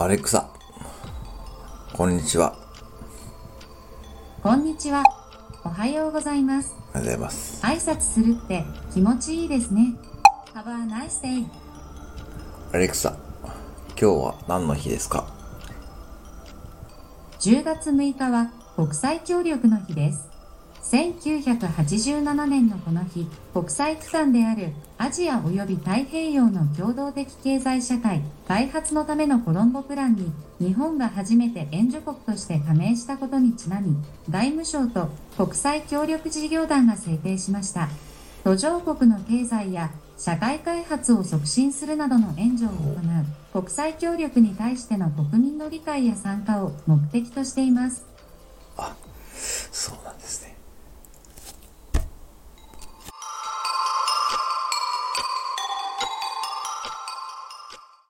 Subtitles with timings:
[0.00, 0.48] アレクサ、
[1.92, 2.56] こんにちは。
[4.42, 5.02] こんにちは。
[5.64, 6.76] おはようございます。
[6.94, 7.66] おはようございます。
[7.66, 8.64] 挨拶するって
[8.94, 9.96] 気持ちいいですね。
[10.54, 11.46] Have a nice day.
[12.72, 13.16] アレクサ、
[13.88, 15.26] 今日は何の日ですか
[17.40, 20.28] ？10月6日は国際協力の日です。
[20.90, 33.96] 1987年のこの日、国際機関であるアジア及び太平洋の共同的経済社会開発のためのコロンボプランに日本が初めて援助国として加盟したことにちなみ、
[34.30, 37.90] 外務省と国際協力事業団が制定しました。
[38.44, 42.94] 途上国の経済や社会開発を促進するなどの援助を行
[43.52, 48.06] う国際協力に対しての国民の理解や参加を目的としています
[48.78, 48.96] あ。
[49.70, 50.57] そうなんですね。